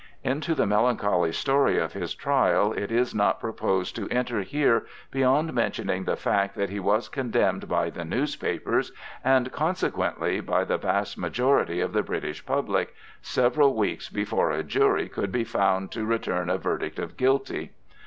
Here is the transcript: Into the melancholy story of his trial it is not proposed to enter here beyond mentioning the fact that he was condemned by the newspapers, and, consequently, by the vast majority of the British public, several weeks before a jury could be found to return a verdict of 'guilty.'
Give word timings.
Into 0.23 0.55
the 0.55 0.65
melancholy 0.65 1.31
story 1.31 1.77
of 1.77 1.93
his 1.93 2.15
trial 2.15 2.73
it 2.73 2.91
is 2.91 3.13
not 3.13 3.39
proposed 3.39 3.95
to 3.97 4.09
enter 4.09 4.41
here 4.41 4.87
beyond 5.11 5.53
mentioning 5.53 6.05
the 6.05 6.15
fact 6.15 6.55
that 6.55 6.71
he 6.71 6.79
was 6.79 7.07
condemned 7.07 7.67
by 7.69 7.91
the 7.91 8.03
newspapers, 8.03 8.91
and, 9.23 9.51
consequently, 9.51 10.39
by 10.39 10.63
the 10.63 10.79
vast 10.79 11.19
majority 11.19 11.81
of 11.81 11.93
the 11.93 12.01
British 12.01 12.43
public, 12.47 12.95
several 13.21 13.75
weeks 13.75 14.09
before 14.09 14.49
a 14.49 14.63
jury 14.63 15.07
could 15.07 15.31
be 15.31 15.43
found 15.43 15.91
to 15.91 16.03
return 16.03 16.49
a 16.49 16.57
verdict 16.57 16.97
of 16.97 17.15
'guilty.' 17.15 17.69